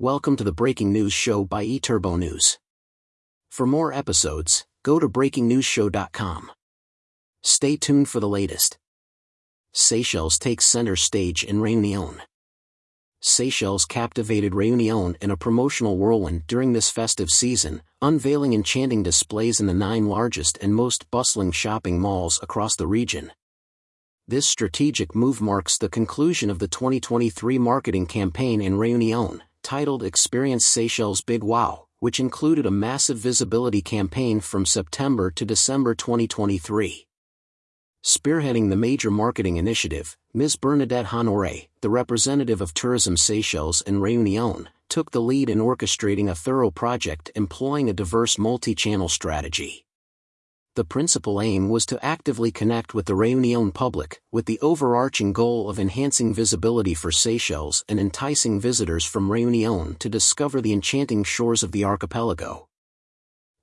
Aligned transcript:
Welcome 0.00 0.36
to 0.36 0.44
the 0.44 0.52
Breaking 0.52 0.92
News 0.92 1.12
Show 1.12 1.44
by 1.44 1.66
eTurbo 1.66 2.16
News. 2.16 2.60
For 3.50 3.66
more 3.66 3.92
episodes, 3.92 4.64
go 4.84 5.00
to 5.00 5.08
breakingnewsshow.com. 5.08 6.52
Stay 7.42 7.76
tuned 7.76 8.08
for 8.08 8.20
the 8.20 8.28
latest. 8.28 8.78
Seychelles 9.72 10.38
takes 10.38 10.66
center 10.66 10.94
stage 10.94 11.42
in 11.42 11.56
Réunion. 11.56 12.20
Seychelles 13.20 13.84
captivated 13.84 14.52
Réunion 14.52 15.16
in 15.20 15.32
a 15.32 15.36
promotional 15.36 15.98
whirlwind 15.98 16.46
during 16.46 16.74
this 16.74 16.90
festive 16.90 17.28
season, 17.28 17.82
unveiling 18.00 18.54
enchanting 18.54 19.02
displays 19.02 19.58
in 19.58 19.66
the 19.66 19.74
nine 19.74 20.06
largest 20.06 20.58
and 20.62 20.76
most 20.76 21.10
bustling 21.10 21.50
shopping 21.50 21.98
malls 21.98 22.38
across 22.40 22.76
the 22.76 22.86
region. 22.86 23.32
This 24.28 24.46
strategic 24.46 25.16
move 25.16 25.40
marks 25.40 25.76
the 25.76 25.88
conclusion 25.88 26.50
of 26.50 26.60
the 26.60 26.68
2023 26.68 27.58
marketing 27.58 28.06
campaign 28.06 28.60
in 28.60 28.74
Réunion, 28.74 29.40
titled 29.68 30.02
Experience 30.02 30.64
Seychelles 30.64 31.20
Big 31.20 31.44
Wow, 31.44 31.88
which 31.98 32.18
included 32.18 32.64
a 32.64 32.70
massive 32.70 33.18
visibility 33.18 33.82
campaign 33.82 34.40
from 34.40 34.64
September 34.64 35.30
to 35.32 35.44
December 35.44 35.94
2023. 35.94 37.06
Spearheading 38.02 38.70
the 38.70 38.76
major 38.76 39.10
marketing 39.10 39.58
initiative, 39.58 40.16
Ms. 40.32 40.56
Bernadette 40.56 41.08
Honoré, 41.08 41.68
the 41.82 41.90
representative 41.90 42.62
of 42.62 42.72
Tourism 42.72 43.18
Seychelles 43.18 43.82
in 43.82 44.00
Réunion, 44.00 44.68
took 44.88 45.10
the 45.10 45.20
lead 45.20 45.50
in 45.50 45.58
orchestrating 45.58 46.30
a 46.30 46.34
thorough 46.34 46.70
project 46.70 47.30
employing 47.34 47.90
a 47.90 47.92
diverse 47.92 48.38
multi-channel 48.38 49.10
strategy. 49.10 49.84
The 50.78 50.84
principal 50.84 51.42
aim 51.42 51.68
was 51.68 51.84
to 51.86 51.98
actively 52.06 52.52
connect 52.52 52.94
with 52.94 53.06
the 53.06 53.14
Réunion 53.14 53.74
public, 53.74 54.22
with 54.30 54.46
the 54.46 54.60
overarching 54.60 55.32
goal 55.32 55.68
of 55.68 55.80
enhancing 55.80 56.32
visibility 56.32 56.94
for 56.94 57.10
Seychelles 57.10 57.84
and 57.88 57.98
enticing 57.98 58.60
visitors 58.60 59.04
from 59.04 59.28
Réunion 59.28 59.98
to 59.98 60.08
discover 60.08 60.60
the 60.60 60.72
enchanting 60.72 61.24
shores 61.24 61.64
of 61.64 61.72
the 61.72 61.82
archipelago. 61.82 62.68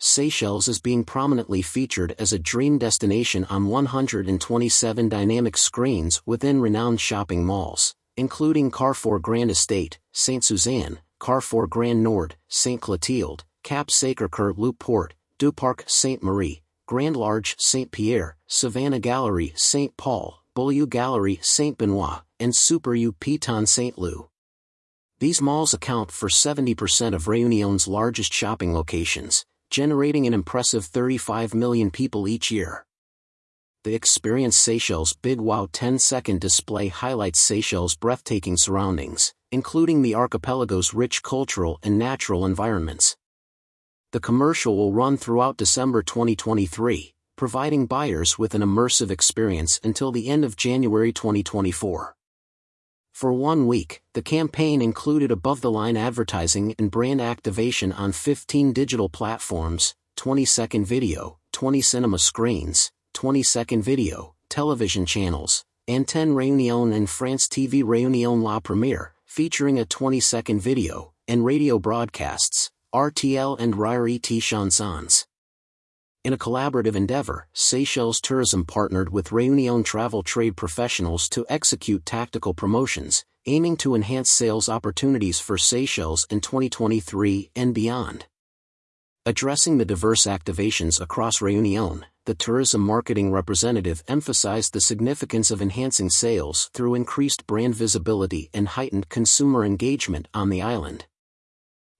Seychelles 0.00 0.66
is 0.66 0.80
being 0.80 1.04
prominently 1.04 1.62
featured 1.62 2.16
as 2.18 2.32
a 2.32 2.38
dream 2.40 2.78
destination 2.78 3.44
on 3.44 3.68
127 3.68 5.08
dynamic 5.08 5.56
screens 5.56 6.20
within 6.26 6.60
renowned 6.60 7.00
shopping 7.00 7.44
malls, 7.46 7.94
including 8.16 8.72
Carrefour 8.72 9.20
Grand 9.20 9.52
Estate, 9.52 10.00
Saint 10.12 10.42
Suzanne, 10.42 10.98
Carrefour 11.20 11.68
Grand 11.68 12.02
Nord, 12.02 12.34
Saint 12.48 12.80
Clotilde, 12.80 13.44
Cap 13.62 13.86
Sacré-Cœur 13.86 14.58
Loop 14.58 14.80
Port, 14.80 15.14
Du 15.38 15.52
Parc 15.52 15.84
Sainte 15.86 16.20
Marie, 16.20 16.63
Grand 16.86 17.16
Large 17.16 17.56
Saint 17.58 17.90
Pierre, 17.92 18.36
Savanna 18.46 18.98
Gallery 18.98 19.54
Saint 19.56 19.96
Paul, 19.96 20.42
Beaulieu 20.54 20.86
Gallery 20.86 21.38
Saint 21.40 21.78
Benoit, 21.78 22.20
and 22.38 22.54
Super 22.54 22.94
U 22.94 23.12
Piton 23.12 23.66
Saint 23.66 23.96
Leu. 23.98 24.28
These 25.18 25.40
malls 25.40 25.72
account 25.72 26.10
for 26.10 26.28
70% 26.28 27.14
of 27.14 27.24
Réunion's 27.24 27.88
largest 27.88 28.34
shopping 28.34 28.74
locations, 28.74 29.46
generating 29.70 30.26
an 30.26 30.34
impressive 30.34 30.84
35 30.84 31.54
million 31.54 31.90
people 31.90 32.28
each 32.28 32.50
year. 32.50 32.84
The 33.84 33.94
Experience 33.94 34.56
Seychelles 34.56 35.14
Big 35.14 35.40
Wow 35.40 35.66
10-second 35.72 36.38
display 36.38 36.88
highlights 36.88 37.40
Seychelles' 37.40 37.96
breathtaking 37.96 38.58
surroundings, 38.58 39.32
including 39.50 40.02
the 40.02 40.14
archipelago's 40.14 40.92
rich 40.92 41.22
cultural 41.22 41.78
and 41.82 41.98
natural 41.98 42.44
environments. 42.44 43.16
The 44.14 44.20
commercial 44.20 44.76
will 44.76 44.92
run 44.92 45.16
throughout 45.16 45.56
December 45.56 46.00
2023, 46.00 47.14
providing 47.34 47.86
buyers 47.86 48.38
with 48.38 48.54
an 48.54 48.62
immersive 48.62 49.10
experience 49.10 49.80
until 49.82 50.12
the 50.12 50.28
end 50.28 50.44
of 50.44 50.56
January 50.56 51.12
2024. 51.12 52.14
For 53.12 53.32
one 53.32 53.66
week, 53.66 54.02
the 54.12 54.22
campaign 54.22 54.80
included 54.80 55.32
above-the-line 55.32 55.96
advertising 55.96 56.76
and 56.78 56.92
brand 56.92 57.20
activation 57.20 57.90
on 57.90 58.12
15 58.12 58.72
digital 58.72 59.08
platforms, 59.08 59.96
20-second 60.16 60.84
video, 60.84 61.40
20 61.50 61.80
cinema 61.80 62.20
screens, 62.20 62.92
20-second 63.14 63.82
video, 63.82 64.36
television 64.48 65.06
channels, 65.06 65.64
Antenne 65.88 66.34
Réunion 66.36 66.94
and 66.94 67.10
France 67.10 67.48
TV 67.48 67.82
Réunion 67.82 68.44
La 68.44 68.60
Première, 68.60 69.08
featuring 69.26 69.76
a 69.80 69.84
20-second 69.84 70.60
video, 70.60 71.12
and 71.26 71.44
radio 71.44 71.80
broadcasts, 71.80 72.70
RTL 72.94 73.58
and 73.58 73.74
Rire 73.74 74.06
et 74.06 74.22
Chansons. 74.22 75.24
In 76.22 76.32
a 76.32 76.38
collaborative 76.38 76.94
endeavor, 76.94 77.48
Seychelles 77.52 78.20
Tourism 78.20 78.64
partnered 78.64 79.10
with 79.10 79.30
Réunion 79.30 79.84
travel 79.84 80.22
trade 80.22 80.56
professionals 80.56 81.28
to 81.30 81.44
execute 81.48 82.06
tactical 82.06 82.54
promotions, 82.54 83.24
aiming 83.46 83.76
to 83.78 83.96
enhance 83.96 84.30
sales 84.30 84.68
opportunities 84.68 85.40
for 85.40 85.58
Seychelles 85.58 86.24
in 86.30 86.40
2023 86.40 87.50
and 87.56 87.74
beyond. 87.74 88.26
Addressing 89.26 89.78
the 89.78 89.84
diverse 89.84 90.22
activations 90.22 91.00
across 91.00 91.40
Réunion, 91.40 92.04
the 92.26 92.34
tourism 92.34 92.80
marketing 92.80 93.32
representative 93.32 94.04
emphasized 94.06 94.72
the 94.72 94.80
significance 94.80 95.50
of 95.50 95.60
enhancing 95.60 96.10
sales 96.10 96.70
through 96.72 96.94
increased 96.94 97.46
brand 97.48 97.74
visibility 97.74 98.50
and 98.54 98.68
heightened 98.68 99.08
consumer 99.08 99.64
engagement 99.64 100.28
on 100.32 100.48
the 100.48 100.62
island. 100.62 101.06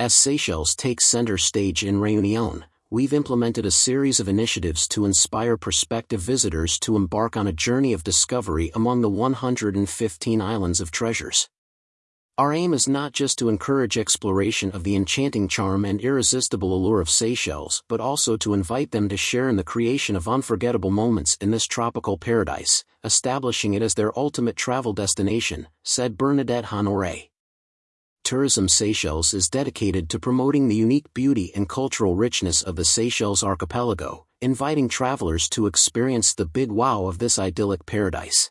As 0.00 0.14
Seychelles 0.14 0.76
takes 0.76 1.04
center 1.04 1.36
stage 1.36 1.84
in 1.84 1.96
Réunion, 1.96 2.62
we've 2.88 3.12
implemented 3.12 3.66
a 3.66 3.72
series 3.72 4.20
of 4.20 4.28
initiatives 4.28 4.86
to 4.88 5.04
inspire 5.04 5.56
prospective 5.56 6.20
visitors 6.20 6.78
to 6.80 6.94
embark 6.94 7.36
on 7.36 7.48
a 7.48 7.52
journey 7.52 7.92
of 7.92 8.04
discovery 8.04 8.70
among 8.76 9.00
the 9.00 9.08
115 9.08 10.40
islands 10.40 10.80
of 10.80 10.92
treasures. 10.92 11.48
Our 12.38 12.52
aim 12.52 12.74
is 12.74 12.86
not 12.86 13.10
just 13.10 13.40
to 13.40 13.48
encourage 13.48 13.98
exploration 13.98 14.70
of 14.70 14.84
the 14.84 14.94
enchanting 14.94 15.48
charm 15.48 15.84
and 15.84 16.00
irresistible 16.00 16.72
allure 16.72 17.00
of 17.00 17.10
Seychelles, 17.10 17.82
but 17.88 17.98
also 17.98 18.36
to 18.36 18.54
invite 18.54 18.92
them 18.92 19.08
to 19.08 19.16
share 19.16 19.48
in 19.48 19.56
the 19.56 19.64
creation 19.64 20.14
of 20.14 20.28
unforgettable 20.28 20.92
moments 20.92 21.36
in 21.40 21.50
this 21.50 21.66
tropical 21.66 22.16
paradise, 22.16 22.84
establishing 23.02 23.74
it 23.74 23.82
as 23.82 23.94
their 23.94 24.16
ultimate 24.16 24.54
travel 24.54 24.92
destination, 24.92 25.66
said 25.82 26.16
Bernadette 26.16 26.66
Honoré. 26.66 27.30
Tourism 28.28 28.68
Seychelles 28.68 29.32
is 29.32 29.48
dedicated 29.48 30.10
to 30.10 30.18
promoting 30.18 30.68
the 30.68 30.76
unique 30.76 31.14
beauty 31.14 31.50
and 31.54 31.66
cultural 31.66 32.14
richness 32.14 32.60
of 32.60 32.76
the 32.76 32.84
Seychelles 32.84 33.42
archipelago, 33.42 34.26
inviting 34.42 34.86
travelers 34.86 35.48
to 35.48 35.64
experience 35.64 36.34
the 36.34 36.44
big 36.44 36.70
wow 36.70 37.06
of 37.06 37.20
this 37.20 37.38
idyllic 37.38 37.86
paradise. 37.86 38.50